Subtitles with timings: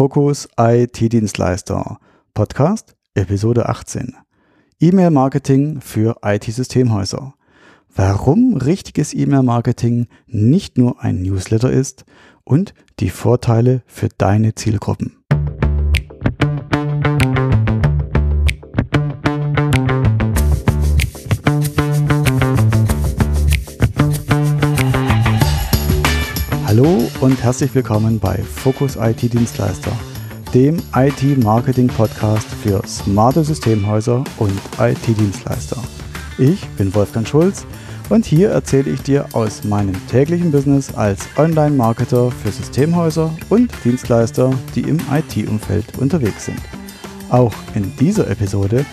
[0.00, 1.98] Fokus IT-Dienstleister
[2.32, 4.16] Podcast Episode 18
[4.80, 7.34] E-Mail-Marketing für IT-Systemhäuser.
[7.94, 12.06] Warum richtiges E-Mail-Marketing nicht nur ein Newsletter ist
[12.44, 15.19] und die Vorteile für deine Zielgruppen.
[26.80, 29.92] Hallo und herzlich willkommen bei Focus IT Dienstleister,
[30.54, 35.76] dem IT-Marketing-Podcast für smarte Systemhäuser und IT-Dienstleister.
[36.38, 37.66] Ich bin Wolfgang Schulz
[38.08, 44.50] und hier erzähle ich dir aus meinem täglichen Business als Online-Marketer für Systemhäuser und Dienstleister,
[44.74, 46.62] die im IT-Umfeld unterwegs sind.
[47.28, 48.86] Auch in dieser Episode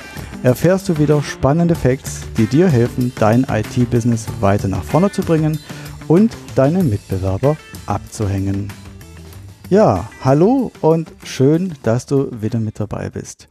[0.43, 5.57] erfährst du wieder spannende Facts, die dir helfen, dein IT-Business weiter nach vorne zu bringen
[6.09, 7.55] und deine Mitbewerber
[7.87, 8.71] abzuhängen.
[9.69, 13.49] Ja, hallo und schön, dass du wieder mit dabei bist.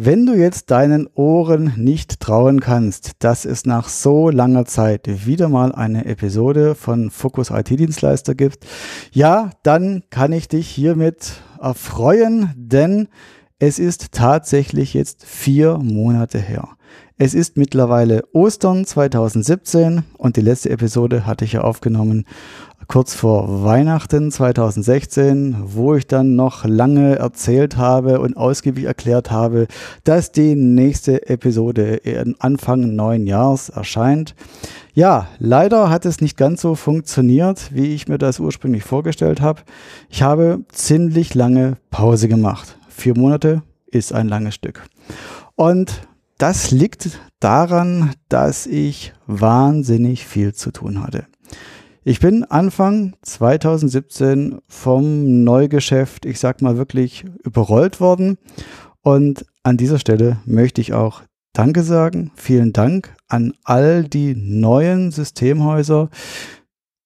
[0.00, 5.48] Wenn du jetzt deinen Ohren nicht trauen kannst, dass es nach so langer Zeit wieder
[5.48, 8.64] mal eine Episode von Focus IT Dienstleister gibt,
[9.10, 13.08] ja, dann kann ich dich hiermit erfreuen, denn
[13.58, 16.68] es ist tatsächlich jetzt vier Monate her.
[17.20, 22.24] Es ist mittlerweile Ostern 2017 und die letzte Episode hatte ich ja aufgenommen
[22.88, 29.66] kurz vor Weihnachten 2016, wo ich dann noch lange erzählt habe und ausgiebig erklärt habe,
[30.04, 32.00] dass die nächste Episode
[32.38, 34.34] Anfang neuen Jahres erscheint.
[34.94, 39.60] Ja, leider hat es nicht ganz so funktioniert, wie ich mir das ursprünglich vorgestellt habe.
[40.08, 42.78] Ich habe ziemlich lange Pause gemacht.
[42.88, 44.82] Vier Monate ist ein langes Stück.
[45.56, 46.08] Und
[46.38, 51.26] das liegt daran, dass ich wahnsinnig viel zu tun hatte.
[52.08, 58.38] Ich bin Anfang 2017 vom Neugeschäft, ich sag mal wirklich, überrollt worden.
[59.02, 61.20] Und an dieser Stelle möchte ich auch
[61.52, 62.30] Danke sagen.
[62.34, 66.08] Vielen Dank an all die neuen Systemhäuser,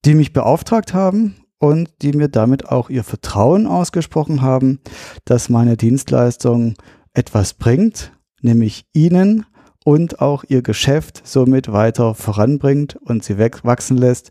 [0.04, 4.78] die mich beauftragt haben und die mir damit auch ihr Vertrauen ausgesprochen haben,
[5.24, 6.74] dass meine Dienstleistung
[7.12, 9.46] etwas bringt nämlich Ihnen
[9.84, 14.30] und auch Ihr Geschäft somit weiter voranbringt und Sie wachsen lässt.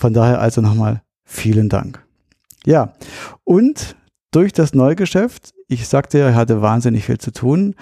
[0.00, 2.02] Von daher also nochmal vielen Dank.
[2.64, 2.94] Ja,
[3.44, 3.96] und
[4.30, 7.74] durch das Neugeschäft, ich sagte ja, ich hatte wahnsinnig viel zu tun,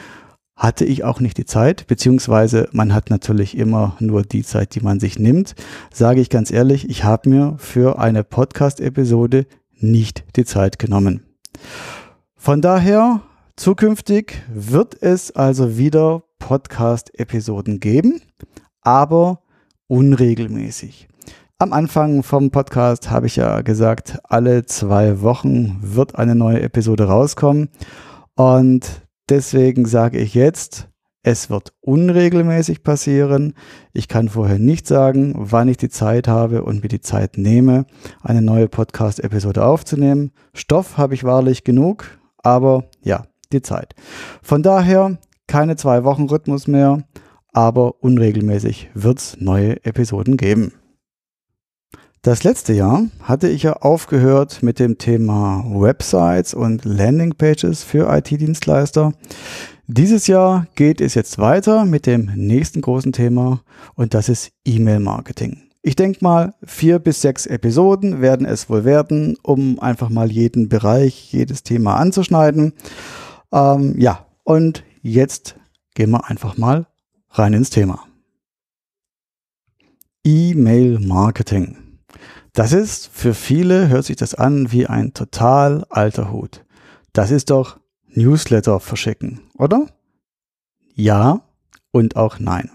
[0.56, 4.80] hatte ich auch nicht die Zeit, beziehungsweise man hat natürlich immer nur die Zeit, die
[4.80, 5.54] man sich nimmt.
[5.92, 9.46] Sage ich ganz ehrlich, ich habe mir für eine Podcast-Episode
[9.78, 11.22] nicht die Zeit genommen.
[12.34, 13.22] Von daher
[13.58, 18.22] Zukünftig wird es also wieder Podcast-Episoden geben,
[18.82, 19.42] aber
[19.88, 21.08] unregelmäßig.
[21.60, 27.08] Am Anfang vom Podcast habe ich ja gesagt, alle zwei Wochen wird eine neue Episode
[27.08, 27.70] rauskommen.
[28.36, 30.86] Und deswegen sage ich jetzt,
[31.24, 33.54] es wird unregelmäßig passieren.
[33.92, 37.86] Ich kann vorher nicht sagen, wann ich die Zeit habe und mir die Zeit nehme,
[38.22, 40.30] eine neue Podcast-Episode aufzunehmen.
[40.54, 43.96] Stoff habe ich wahrlich genug, aber ja, die Zeit.
[44.42, 47.02] Von daher keine zwei Wochen Rhythmus mehr,
[47.52, 50.72] aber unregelmäßig wird es neue Episoden geben.
[52.22, 59.12] Das letzte Jahr hatte ich ja aufgehört mit dem Thema Websites und Landingpages für IT-Dienstleister.
[59.86, 63.62] Dieses Jahr geht es jetzt weiter mit dem nächsten großen Thema
[63.94, 65.62] und das ist E-Mail-Marketing.
[65.82, 70.68] Ich denke mal, vier bis sechs Episoden werden es wohl werden, um einfach mal jeden
[70.68, 72.72] Bereich, jedes Thema anzuschneiden.
[73.52, 75.54] Ähm, ja, und jetzt
[75.94, 76.86] gehen wir einfach mal
[77.30, 78.04] rein ins Thema.
[80.24, 81.87] E-Mail-Marketing.
[82.52, 86.64] Das ist für viele, hört sich das an wie ein total alter Hut.
[87.12, 87.78] Das ist doch
[88.08, 89.86] Newsletter verschicken, oder?
[90.94, 91.42] Ja
[91.90, 92.70] und auch nein.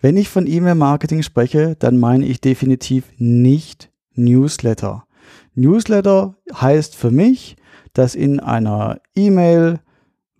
[0.00, 5.06] Wenn ich von E-Mail-Marketing spreche, dann meine ich definitiv nicht Newsletter.
[5.54, 7.56] Newsletter heißt für mich,
[7.92, 9.80] dass in einer E-Mail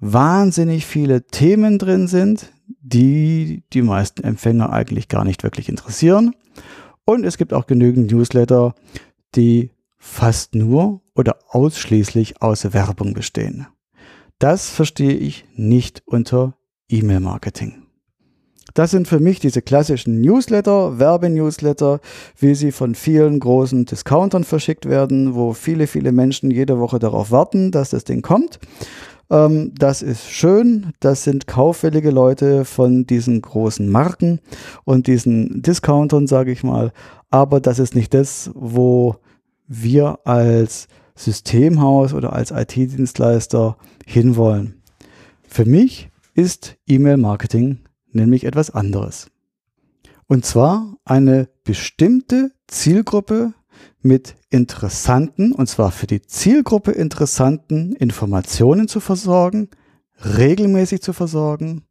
[0.00, 6.34] wahnsinnig viele Themen drin sind, die die meisten Empfänger eigentlich gar nicht wirklich interessieren.
[7.04, 8.74] Und es gibt auch genügend Newsletter,
[9.34, 13.66] die fast nur oder ausschließlich aus Werbung bestehen.
[14.38, 16.56] Das verstehe ich nicht unter
[16.88, 17.84] E-Mail-Marketing.
[18.74, 22.00] Das sind für mich diese klassischen Newsletter, Werbenewsletter,
[22.36, 27.30] wie sie von vielen großen Discountern verschickt werden, wo viele, viele Menschen jede Woche darauf
[27.30, 28.58] warten, dass das Ding kommt.
[29.30, 30.92] Ähm, das ist schön.
[31.00, 34.40] Das sind kauffällige Leute von diesen großen Marken
[34.84, 36.92] und diesen Discountern, sage ich mal.
[37.30, 39.16] Aber das ist nicht das, wo
[39.66, 43.76] wir als Systemhaus oder als IT-Dienstleister
[44.06, 44.82] hinwollen.
[45.48, 47.78] Für mich ist E-Mail-Marketing
[48.10, 49.30] nämlich etwas anderes.
[50.26, 53.52] Und zwar eine bestimmte Zielgruppe
[54.02, 59.68] mit interessanten, und zwar für die Zielgruppe interessanten Informationen zu versorgen,
[60.24, 61.84] regelmäßig zu versorgen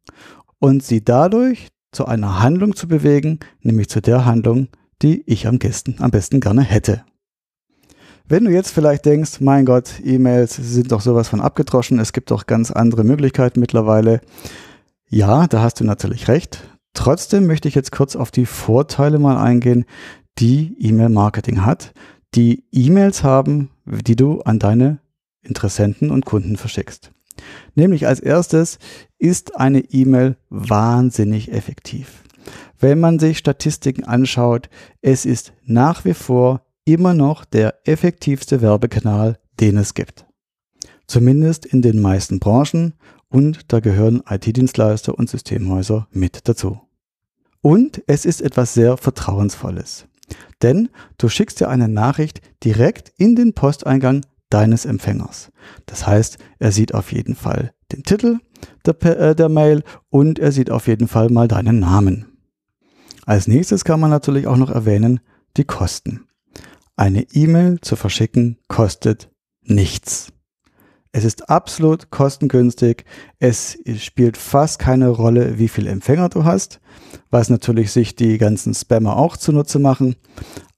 [0.58, 4.68] und sie dadurch zu einer Handlung zu bewegen, nämlich zu der Handlung,
[5.02, 7.04] die ich am besten, am besten gerne hätte.
[8.26, 12.30] Wenn du jetzt vielleicht denkst, mein Gott, E-Mails sind doch sowas von abgedroschen, es gibt
[12.30, 14.22] doch ganz andere Möglichkeiten mittlerweile.
[15.10, 16.62] Ja, da hast du natürlich recht.
[16.94, 19.84] Trotzdem möchte ich jetzt kurz auf die Vorteile mal eingehen,
[20.38, 21.92] die E-Mail-Marketing hat,
[22.34, 25.00] die E-Mails haben, die du an deine
[25.42, 27.12] Interessenten und Kunden verschickst.
[27.74, 28.78] Nämlich als erstes
[29.18, 32.22] ist eine E-Mail wahnsinnig effektiv.
[32.78, 34.68] Wenn man sich Statistiken anschaut,
[35.00, 40.26] es ist nach wie vor immer noch der effektivste Werbekanal, den es gibt.
[41.06, 42.94] Zumindest in den meisten Branchen
[43.28, 46.80] und da gehören IT-Dienstleister und Systemhäuser mit dazu.
[47.60, 50.06] Und es ist etwas sehr Vertrauensvolles.
[50.64, 50.88] Denn
[51.18, 55.52] du schickst dir eine Nachricht direkt in den Posteingang deines Empfängers.
[55.84, 58.38] Das heißt, er sieht auf jeden Fall den Titel
[58.86, 62.38] der, äh, der Mail und er sieht auf jeden Fall mal deinen Namen.
[63.26, 65.20] Als nächstes kann man natürlich auch noch erwähnen
[65.58, 66.28] die Kosten.
[66.96, 70.32] Eine E-Mail zu verschicken kostet nichts.
[71.16, 73.04] Es ist absolut kostengünstig.
[73.38, 76.80] Es spielt fast keine Rolle, wie viel Empfänger du hast,
[77.30, 80.16] was natürlich sich die ganzen Spammer auch zunutze machen.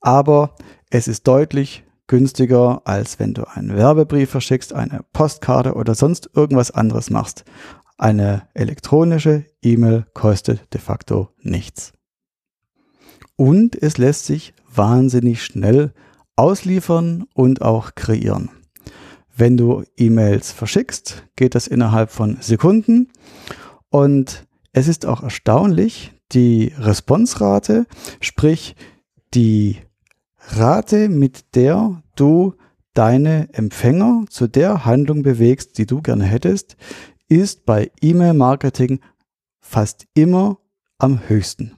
[0.03, 0.55] Aber
[0.91, 6.71] es ist deutlich günstiger, als wenn du einen Werbebrief verschickst, eine Postkarte oder sonst irgendwas
[6.71, 7.47] anderes machst.
[7.97, 11.95] Eine elektronische E-Mail kostet de facto nichts.
[13.37, 15.95] Und es lässt sich wahnsinnig schnell
[16.37, 18.51] ausliefern und auch kreieren.
[19.39, 23.11] Wenn du E-Mails verschickst, geht das innerhalb von Sekunden.
[23.91, 27.87] Und es ist auch erstaunlich, die Responsrate,
[28.21, 28.77] sprich
[29.35, 29.77] die
[30.49, 32.55] Rate, mit der du
[32.95, 36.77] deine Empfänger zu der Handlung bewegst, die du gerne hättest,
[37.29, 39.01] ist bei E-Mail-Marketing
[39.61, 40.61] fast immer
[40.97, 41.77] am höchsten.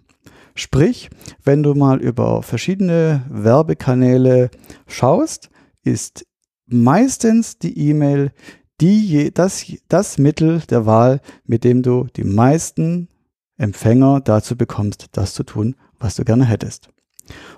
[0.54, 1.10] Sprich,
[1.42, 4.50] wenn du mal über verschiedene Werbekanäle
[4.86, 5.50] schaust,
[5.82, 6.27] ist
[6.68, 8.32] meistens die E-Mail
[8.80, 13.08] die, das, das Mittel der Wahl, mit dem du die meisten
[13.56, 16.90] Empfänger dazu bekommst, das zu tun, was du gerne hättest.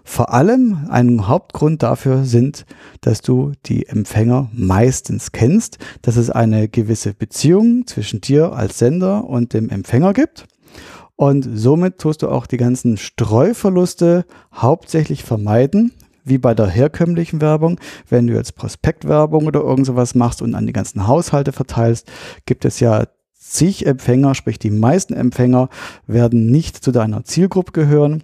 [0.02, 2.64] Vor allem ein Hauptgrund dafür sind,
[3.02, 9.24] dass du die Empfänger meistens kennst, dass es eine gewisse Beziehung zwischen dir als Sender
[9.24, 10.46] und dem Empfänger gibt.
[11.14, 14.24] Und somit tust du auch die ganzen Streuverluste
[14.54, 15.92] hauptsächlich vermeiden,
[16.30, 17.78] wie bei der herkömmlichen Werbung.
[18.08, 22.10] Wenn du jetzt Prospektwerbung oder irgend sowas machst und an die ganzen Haushalte verteilst,
[22.46, 23.04] gibt es ja
[23.34, 25.68] zig Empfänger, sprich die meisten Empfänger
[26.06, 28.22] werden nicht zu deiner Zielgruppe gehören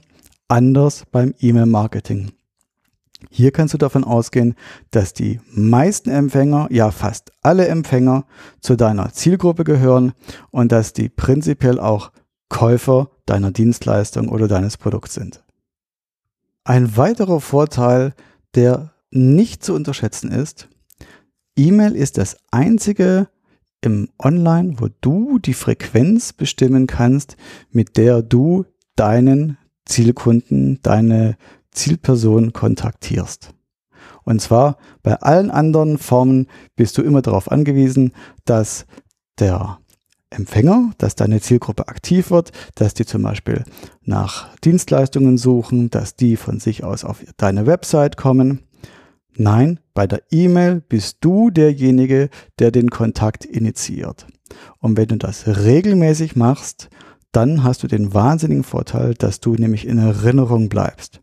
[0.49, 2.31] anders beim E-Mail-Marketing.
[3.31, 4.55] Hier kannst du davon ausgehen,
[4.91, 8.25] dass die meisten Empfänger, ja fast alle Empfänger
[8.61, 10.13] zu deiner Zielgruppe gehören
[10.51, 12.13] und dass die prinzipiell auch
[12.49, 15.43] Käufer deiner Dienstleistung oder deines Produkts sind.
[16.67, 18.13] Ein weiterer Vorteil,
[18.57, 20.69] der nicht zu unterschätzen ist,
[21.57, 23.29] E-Mail ist das einzige
[23.83, 27.37] im Online, wo du die Frequenz bestimmen kannst,
[27.71, 28.65] mit der du
[28.97, 31.37] deinen Zielkunden, deine
[31.71, 33.55] Zielperson kontaktierst.
[34.25, 38.13] Und zwar bei allen anderen Formen bist du immer darauf angewiesen,
[38.45, 38.87] dass
[39.39, 39.79] der
[40.31, 43.65] Empfänger, dass deine Zielgruppe aktiv wird, dass die zum Beispiel
[44.03, 48.63] nach Dienstleistungen suchen, dass die von sich aus auf deine Website kommen.
[49.37, 54.27] Nein, bei der E-Mail bist du derjenige, der den Kontakt initiiert.
[54.79, 56.89] Und wenn du das regelmäßig machst,
[57.33, 61.21] dann hast du den wahnsinnigen Vorteil, dass du nämlich in Erinnerung bleibst.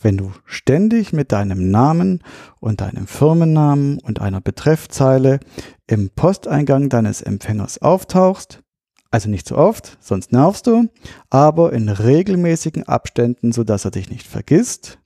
[0.00, 2.22] Wenn du ständig mit deinem Namen
[2.60, 5.40] und deinem Firmennamen und einer Betreffzeile
[5.88, 8.62] im Posteingang deines Empfängers auftauchst,
[9.10, 10.88] also nicht so oft, sonst nervst du,
[11.30, 14.98] aber in regelmäßigen Abständen, sodass er dich nicht vergisst,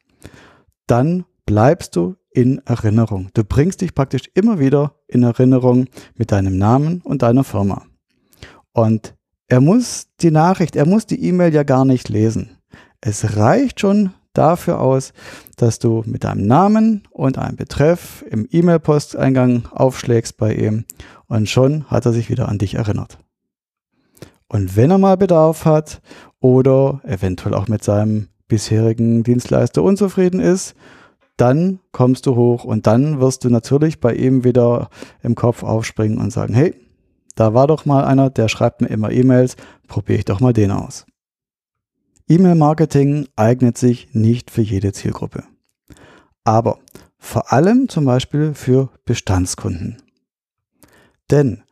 [0.86, 3.28] dann bleibst du in Erinnerung.
[3.34, 7.86] Du bringst dich praktisch immer wieder in Erinnerung mit deinem Namen und deiner Firma.
[8.72, 9.14] Und
[9.46, 12.58] er muss die Nachricht, er muss die E-Mail ja gar nicht lesen.
[13.00, 15.12] Es reicht schon dafür aus,
[15.56, 20.84] dass du mit deinem Namen und einem Betreff im E-Mail-Posteingang aufschlägst bei ihm
[21.26, 23.18] und schon hat er sich wieder an dich erinnert.
[24.48, 26.02] Und wenn er mal Bedarf hat
[26.40, 30.74] oder eventuell auch mit seinem bisherigen Dienstleister unzufrieden ist,
[31.38, 34.90] dann kommst du hoch und dann wirst du natürlich bei ihm wieder
[35.22, 36.74] im Kopf aufspringen und sagen, hey,
[37.34, 39.56] da war doch mal einer, der schreibt mir immer E-Mails,
[39.88, 41.06] probiere ich doch mal den aus.
[42.32, 45.44] E-Mail-Marketing eignet sich nicht für jede Zielgruppe.
[46.44, 46.78] Aber
[47.18, 49.98] vor allem zum Beispiel für Bestandskunden.
[51.30, 51.62] Denn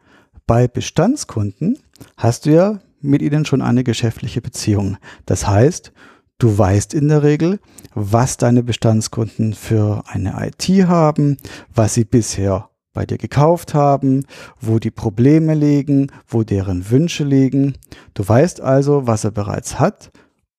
[0.46, 1.78] bei Bestandskunden
[2.18, 4.98] hast du ja mit ihnen schon eine geschäftliche Beziehung.
[5.24, 5.92] Das heißt,
[6.36, 7.58] du weißt in der Regel,
[7.94, 11.38] was deine Bestandskunden für eine IT haben,
[11.74, 14.26] was sie bisher bei dir gekauft haben,
[14.60, 17.78] wo die Probleme liegen, wo deren Wünsche liegen.
[18.12, 20.12] Du weißt also, was er bereits hat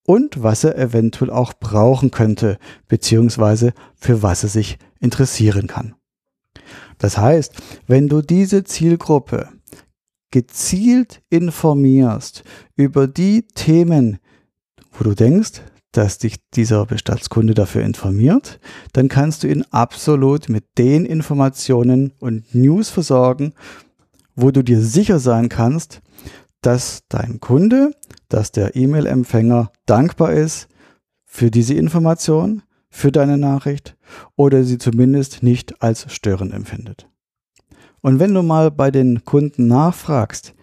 [0.05, 5.95] und was er eventuell auch brauchen könnte, beziehungsweise für was er sich interessieren kann.
[6.97, 7.53] Das heißt,
[7.87, 9.49] wenn du diese Zielgruppe
[10.31, 12.43] gezielt informierst
[12.75, 14.19] über die Themen,
[14.91, 18.59] wo du denkst, dass dich dieser Bestandskunde dafür informiert,
[18.93, 23.53] dann kannst du ihn absolut mit den Informationen und News versorgen,
[24.35, 26.01] wo du dir sicher sein kannst,
[26.61, 27.91] dass dein Kunde,
[28.29, 30.67] dass der E-Mail-Empfänger dankbar ist
[31.25, 33.95] für diese Information, für deine Nachricht
[34.35, 37.07] oder sie zumindest nicht als störend empfindet.
[38.01, 40.53] Und wenn du mal bei den Kunden nachfragst,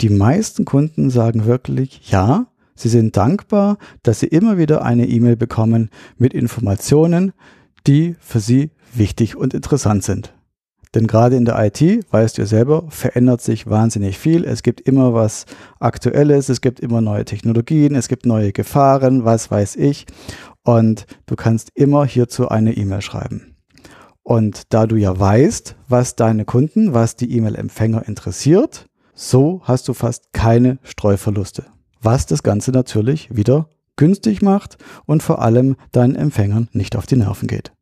[0.00, 5.36] die meisten Kunden sagen wirklich, ja, sie sind dankbar, dass sie immer wieder eine E-Mail
[5.36, 7.32] bekommen mit Informationen,
[7.86, 10.34] die für sie wichtig und interessant sind.
[10.94, 11.80] Denn gerade in der IT,
[12.10, 14.44] weißt du selber, verändert sich wahnsinnig viel.
[14.44, 15.46] Es gibt immer was
[15.78, 20.06] Aktuelles, es gibt immer neue Technologien, es gibt neue Gefahren, was weiß ich.
[20.64, 23.56] Und du kannst immer hierzu eine E-Mail schreiben.
[24.22, 29.94] Und da du ja weißt, was deine Kunden, was die E-Mail-Empfänger interessiert, so hast du
[29.94, 31.66] fast keine Streuverluste.
[32.02, 37.16] Was das Ganze natürlich wieder günstig macht und vor allem deinen Empfängern nicht auf die
[37.16, 37.72] Nerven geht.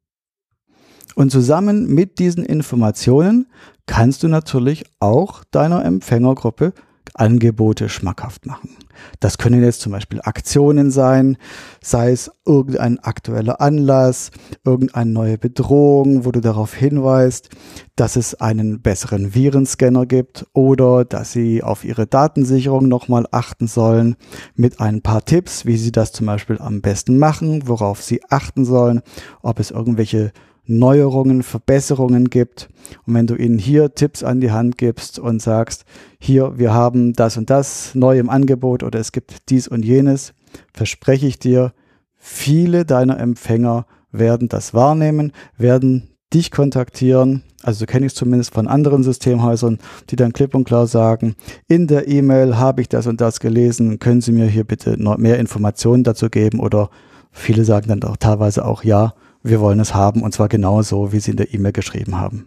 [1.18, 3.48] Und zusammen mit diesen Informationen
[3.86, 6.72] kannst du natürlich auch deiner Empfängergruppe
[7.12, 8.76] Angebote schmackhaft machen.
[9.18, 11.36] Das können jetzt zum Beispiel Aktionen sein,
[11.82, 14.30] sei es irgendein aktueller Anlass,
[14.64, 17.48] irgendeine neue Bedrohung, wo du darauf hinweist,
[17.96, 24.14] dass es einen besseren Virenscanner gibt oder dass sie auf ihre Datensicherung nochmal achten sollen
[24.54, 28.64] mit ein paar Tipps, wie sie das zum Beispiel am besten machen, worauf sie achten
[28.64, 29.00] sollen,
[29.42, 30.32] ob es irgendwelche
[30.68, 32.68] Neuerungen, Verbesserungen gibt.
[33.06, 35.84] Und wenn du ihnen hier Tipps an die Hand gibst und sagst,
[36.20, 40.34] hier, wir haben das und das neu im Angebot oder es gibt dies und jenes,
[40.72, 41.72] verspreche ich dir,
[42.16, 47.42] viele deiner Empfänger werden das wahrnehmen, werden dich kontaktieren.
[47.62, 49.78] Also kenne ich es zumindest von anderen Systemhäusern,
[50.10, 51.34] die dann klipp und klar sagen,
[51.66, 55.16] in der E-Mail habe ich das und das gelesen, können Sie mir hier bitte noch
[55.16, 56.90] mehr Informationen dazu geben oder
[57.30, 61.12] viele sagen dann auch teilweise auch ja, wir wollen es haben und zwar genau so,
[61.12, 62.46] wie Sie in der E-Mail geschrieben haben.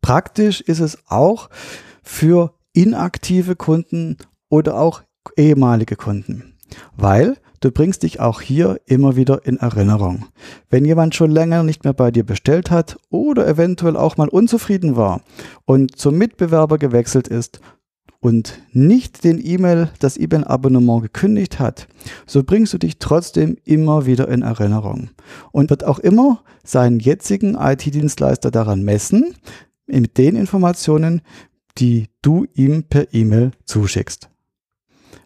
[0.00, 1.50] Praktisch ist es auch
[2.02, 4.16] für inaktive Kunden
[4.48, 5.02] oder auch
[5.36, 6.54] ehemalige Kunden,
[6.96, 10.26] weil du bringst dich auch hier immer wieder in Erinnerung.
[10.70, 14.96] Wenn jemand schon länger nicht mehr bei dir bestellt hat oder eventuell auch mal unzufrieden
[14.96, 15.20] war
[15.66, 17.60] und zum Mitbewerber gewechselt ist,
[18.20, 21.88] und nicht den E-Mail, das E-Mail-Abonnement gekündigt hat,
[22.26, 25.10] so bringst du dich trotzdem immer wieder in Erinnerung
[25.52, 29.34] und wird auch immer seinen jetzigen IT-Dienstleister daran messen,
[29.86, 31.22] mit den Informationen,
[31.78, 34.28] die du ihm per E-Mail zuschickst.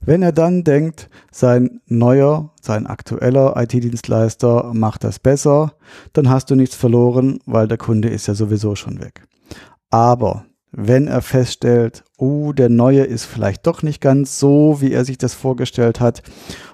[0.00, 5.74] Wenn er dann denkt, sein neuer, sein aktueller IT-Dienstleister macht das besser,
[6.12, 9.26] dann hast du nichts verloren, weil der Kunde ist ja sowieso schon weg.
[9.90, 10.44] Aber
[10.76, 15.18] wenn er feststellt, oh, der neue ist vielleicht doch nicht ganz so, wie er sich
[15.18, 16.22] das vorgestellt hat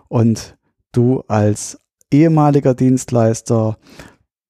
[0.09, 0.57] und
[0.93, 1.79] du als
[2.11, 3.77] ehemaliger Dienstleister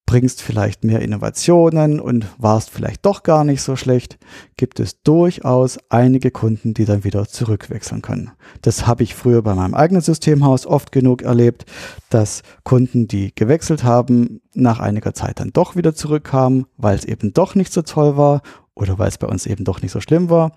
[0.07, 4.19] bringst vielleicht mehr Innovationen und warst vielleicht doch gar nicht so schlecht,
[4.57, 8.33] gibt es durchaus einige Kunden, die dann wieder zurückwechseln können.
[8.61, 11.64] Das habe ich früher bei meinem eigenen Systemhaus oft genug erlebt,
[12.09, 17.33] dass Kunden, die gewechselt haben, nach einiger Zeit dann doch wieder zurückkamen, weil es eben
[17.33, 18.42] doch nicht so toll war
[18.80, 20.52] oder weil es bei uns eben doch nicht so schlimm war.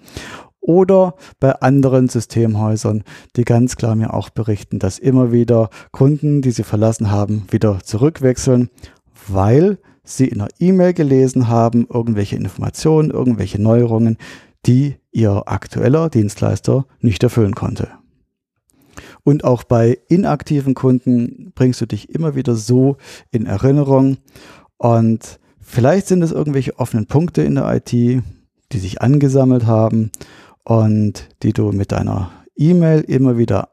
[0.59, 3.03] Oder bei anderen Systemhäusern,
[3.35, 7.79] die ganz klar mir auch berichten, dass immer wieder Kunden, die sie verlassen haben, wieder
[7.83, 8.69] zurückwechseln,
[9.27, 14.17] weil sie in einer E-Mail gelesen haben, irgendwelche Informationen, irgendwelche Neuerungen,
[14.65, 17.89] die ihr aktueller Dienstleister nicht erfüllen konnte.
[19.23, 22.97] Und auch bei inaktiven Kunden bringst du dich immer wieder so
[23.31, 24.17] in Erinnerung
[24.77, 30.11] und Vielleicht sind es irgendwelche offenen Punkte in der IT, die sich angesammelt haben
[30.63, 33.69] und die du mit deiner E-Mail immer wieder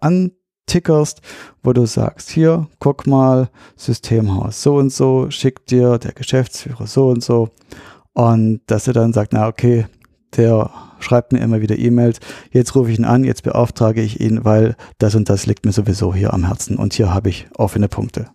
[0.67, 1.21] tickerst,
[1.63, 7.09] wo du sagst, hier, guck mal, Systemhaus so und so, schickt dir der Geschäftsführer so
[7.09, 7.51] und so.
[8.13, 9.87] Und dass er dann sagt, na okay,
[10.37, 10.71] der
[11.01, 12.21] schreibt mir immer wieder E-Mails,
[12.53, 15.73] jetzt rufe ich ihn an, jetzt beauftrage ich ihn, weil das und das liegt mir
[15.73, 18.31] sowieso hier am Herzen und hier habe ich offene Punkte.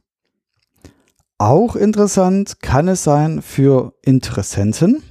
[1.38, 5.04] Auch interessant kann es sein für Interessenten,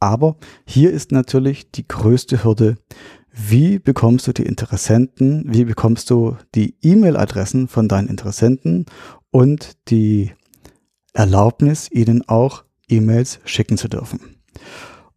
[0.00, 2.76] aber hier ist natürlich die größte Hürde,
[3.30, 8.86] wie bekommst du die Interessenten, wie bekommst du die E-Mail-Adressen von deinen Interessenten?
[9.30, 10.32] Und die
[11.12, 14.20] Erlaubnis, ihnen auch E-Mails schicken zu dürfen.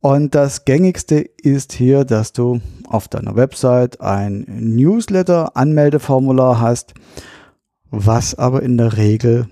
[0.02, 6.94] Und das gängigste ist hier, dass du auf deiner Website ein Newsletter-Anmeldeformular hast,
[7.90, 9.48] was aber in der Regel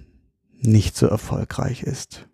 [0.62, 2.28] nicht so erfolgreich ist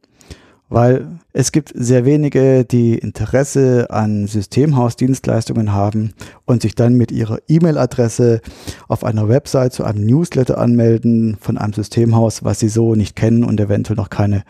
[0.74, 6.14] weil es gibt sehr wenige, die Interesse an Systemhausdienstleistungen haben
[6.46, 8.42] und sich dann mit ihrer E-Mail-Adresse
[8.88, 13.44] auf einer Website zu einem Newsletter anmelden von einem Systemhaus, was sie so nicht kennen
[13.44, 14.44] und eventuell noch keine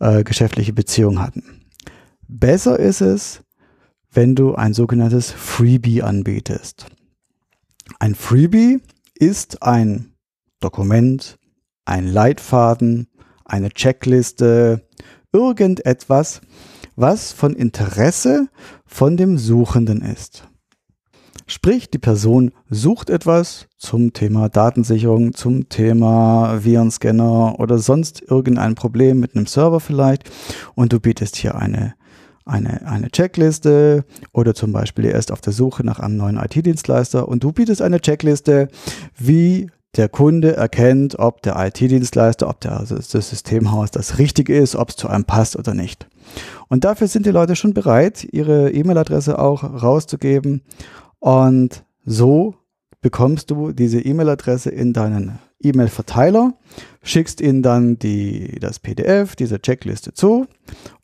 [0.00, 1.44] äh, geschäftliche Beziehung hatten.
[2.26, 3.42] Besser ist es,
[4.10, 6.86] wenn du ein sogenanntes Freebie anbietest.
[7.98, 8.80] Ein Freebie
[9.14, 10.14] ist ein
[10.60, 11.36] Dokument,
[11.84, 13.08] ein Leitfaden,
[13.46, 14.82] eine Checkliste,
[15.32, 16.40] irgendetwas,
[16.96, 18.48] was von Interesse
[18.84, 20.48] von dem Suchenden ist.
[21.48, 29.20] Sprich, die Person sucht etwas zum Thema Datensicherung, zum Thema Virenscanner oder sonst irgendein Problem
[29.20, 30.28] mit einem Server vielleicht
[30.74, 31.94] und du bietest hier eine,
[32.44, 37.28] eine, eine Checkliste oder zum Beispiel er ist auf der Suche nach einem neuen IT-Dienstleister
[37.28, 38.66] und du bietest eine Checkliste,
[39.16, 44.76] wie der Kunde erkennt, ob der IT-Dienstleister, ob der, also das Systemhaus das Richtige ist,
[44.76, 46.06] ob es zu einem passt oder nicht.
[46.68, 50.62] Und dafür sind die Leute schon bereit, ihre E-Mail-Adresse auch rauszugeben.
[51.18, 52.54] Und so
[53.00, 56.54] bekommst du diese E-Mail-Adresse in deinen E-Mail-Verteiler,
[57.02, 60.46] schickst ihnen dann die, das PDF, diese Checkliste zu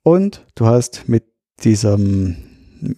[0.03, 1.25] und du hast mit
[1.65, 2.37] diesem,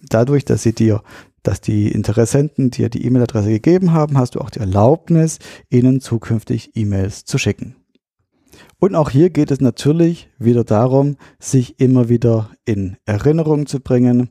[0.09, 1.01] dadurch, dass sie dir
[1.45, 6.75] dass die Interessenten dir die E-Mail-Adresse gegeben haben, hast du auch die Erlaubnis, ihnen zukünftig
[6.75, 7.75] E-Mails zu schicken.
[8.79, 14.29] Und auch hier geht es natürlich wieder darum, sich immer wieder in Erinnerung zu bringen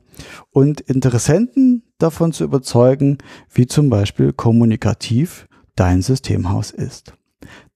[0.51, 3.17] und Interessenten davon zu überzeugen,
[3.53, 7.13] wie zum Beispiel kommunikativ dein Systemhaus ist.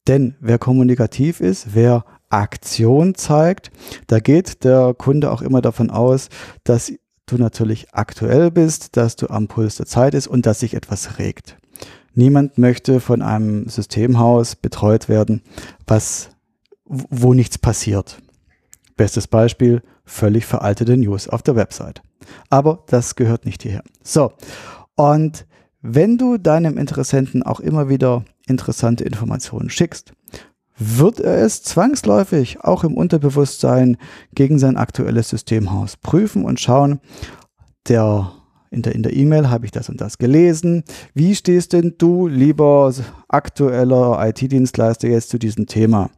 [0.08, 3.72] Denn wer kommunikativ ist, wer Aktion zeigt,
[4.08, 6.30] da geht der Kunde auch immer davon aus,
[6.64, 6.94] dass
[7.32, 11.20] du natürlich aktuell bist, dass du am Puls der Zeit ist und dass sich etwas
[11.20, 11.58] regt.
[12.14, 15.42] Niemand möchte von einem Systemhaus betreut werden,
[15.88, 16.30] was,
[16.86, 18.20] wo nichts passiert.
[18.98, 22.02] Bestes Beispiel, völlig veraltete News auf der Website.
[22.50, 23.84] Aber das gehört nicht hierher.
[24.04, 24.34] So.
[24.96, 25.46] Und
[25.82, 30.12] wenn du deinem Interessenten auch immer wieder interessante Informationen schickst,
[30.80, 33.98] wird er es zwangsläufig auch im Unterbewusstsein
[34.34, 37.00] gegen sein aktuelles Systemhaus prüfen und schauen,
[37.88, 38.32] der
[38.72, 40.84] in der in der E-Mail habe ich das und das gelesen.
[41.14, 42.94] Wie stehst denn du, lieber
[43.28, 46.12] aktueller IT-Dienstleister, jetzt zu diesem Thema?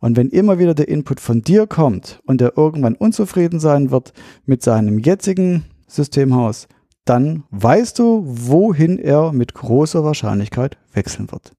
[0.00, 4.12] Und wenn immer wieder der Input von dir kommt und er irgendwann unzufrieden sein wird
[4.46, 6.66] mit seinem jetzigen Systemhaus,
[7.04, 11.52] dann weißt du, wohin er mit großer Wahrscheinlichkeit wechseln wird.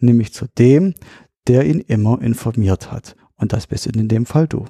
[0.00, 0.94] Nämlich zu dem,
[1.48, 3.16] der ihn immer informiert hat.
[3.36, 4.66] Und das bist in dem Fall du.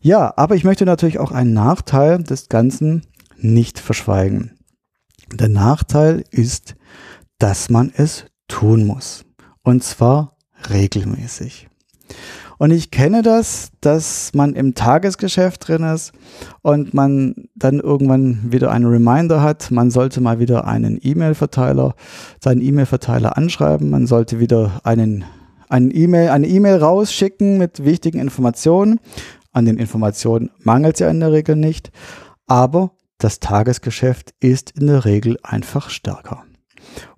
[0.00, 3.02] Ja, aber ich möchte natürlich auch einen Nachteil des Ganzen
[3.36, 4.58] nicht verschweigen.
[5.32, 6.76] Der Nachteil ist,
[7.38, 9.24] dass man es tun muss.
[9.62, 10.36] Und zwar
[10.70, 11.68] regelmäßig.
[12.58, 16.12] Und ich kenne das, dass man im Tagesgeschäft drin ist
[16.62, 21.94] und man dann irgendwann wieder einen Reminder hat, man sollte mal wieder einen E-Mail-Verteiler,
[22.42, 25.24] seinen E-Mail-Verteiler anschreiben, man sollte wieder einen
[25.68, 29.00] ein E-Mail, eine E-Mail rausschicken mit wichtigen Informationen.
[29.52, 31.90] An den Informationen mangelt es ja in der Regel nicht,
[32.46, 36.44] aber das Tagesgeschäft ist in der Regel einfach stärker.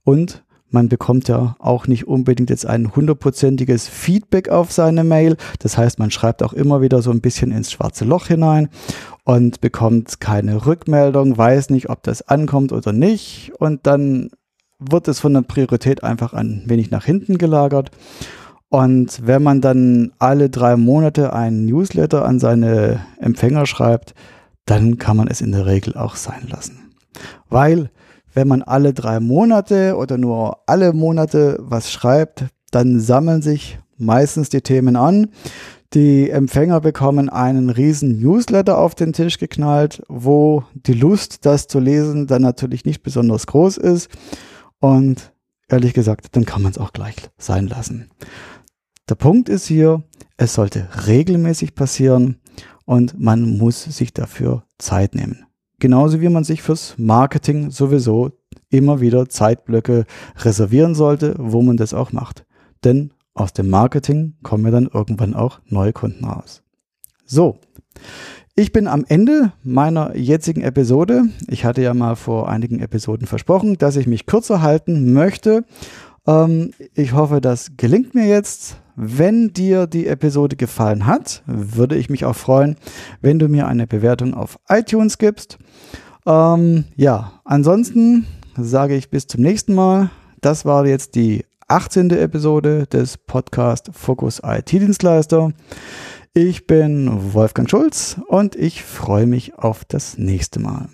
[0.05, 5.37] Und man bekommt ja auch nicht unbedingt jetzt ein hundertprozentiges Feedback auf seine Mail.
[5.59, 8.69] Das heißt, man schreibt auch immer wieder so ein bisschen ins schwarze Loch hinein
[9.25, 13.53] und bekommt keine Rückmeldung, weiß nicht, ob das ankommt oder nicht.
[13.59, 14.31] Und dann
[14.79, 17.91] wird es von der Priorität einfach ein wenig nach hinten gelagert.
[18.71, 24.15] Und wenn man dann alle drei Monate einen Newsletter an seine Empfänger schreibt,
[24.65, 26.93] dann kann man es in der Regel auch sein lassen.
[27.49, 27.91] Weil
[28.33, 34.49] wenn man alle drei Monate oder nur alle Monate was schreibt, dann sammeln sich meistens
[34.51, 35.31] die Themen an.
[35.93, 41.81] Die Empfänger bekommen einen riesen Newsletter auf den Tisch geknallt, wo die Lust, das zu
[41.81, 44.09] lesen, dann natürlich nicht besonders groß ist.
[44.79, 45.33] Und
[45.69, 48.09] ehrlich gesagt, dann kann man es auch gleich sein lassen.
[49.11, 50.05] Der Punkt ist hier,
[50.37, 52.37] es sollte regelmäßig passieren
[52.85, 55.47] und man muss sich dafür Zeit nehmen.
[55.81, 58.31] Genauso wie man sich fürs Marketing sowieso
[58.69, 60.05] immer wieder Zeitblöcke
[60.37, 62.47] reservieren sollte, wo man das auch macht.
[62.85, 66.63] Denn aus dem Marketing kommen ja dann irgendwann auch neue Kunden raus.
[67.27, 67.59] So,
[68.55, 71.25] ich bin am Ende meiner jetzigen Episode.
[71.49, 75.65] Ich hatte ja mal vor einigen Episoden versprochen, dass ich mich kürzer halten möchte.
[76.29, 78.77] Ähm, ich hoffe, das gelingt mir jetzt.
[79.03, 82.77] Wenn dir die Episode gefallen hat, würde ich mich auch freuen,
[83.23, 85.57] wenn du mir eine Bewertung auf iTunes gibst.
[86.27, 88.27] Ähm, ja, ansonsten
[88.59, 90.11] sage ich bis zum nächsten Mal.
[90.43, 92.11] Das war jetzt die 18.
[92.11, 95.55] Episode des Podcast Focus IT-Dienstleister.
[96.35, 100.91] Ich bin Wolfgang Schulz und ich freue mich auf das nächste Mal.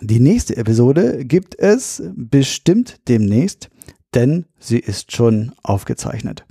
[0.00, 3.68] Die nächste Episode gibt es bestimmt demnächst,
[4.14, 6.45] denn sie ist schon aufgezeichnet.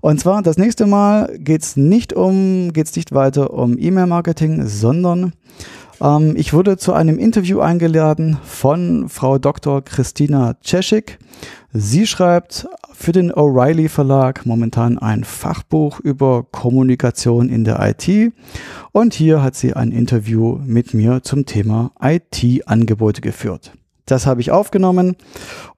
[0.00, 5.32] Und zwar das nächste Mal geht es nicht um, geht's nicht weiter um E-Mail-Marketing, sondern
[6.02, 9.82] ähm, ich wurde zu einem Interview eingeladen von Frau Dr.
[9.82, 11.18] Christina Czeschik.
[11.72, 18.32] Sie schreibt für den O'Reilly Verlag momentan ein Fachbuch über Kommunikation in der IT.
[18.92, 23.72] Und hier hat sie ein Interview mit mir zum Thema IT-Angebote geführt.
[24.06, 25.16] Das habe ich aufgenommen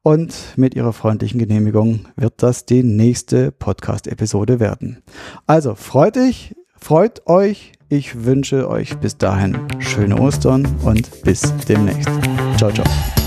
[0.02, 5.02] und mit Ihrer freundlichen Genehmigung wird das die nächste Podcast-Episode werden.
[5.46, 12.10] Also freut dich, freut euch, ich wünsche euch bis dahin schöne Ostern und bis demnächst.
[12.56, 13.23] Ciao, ciao.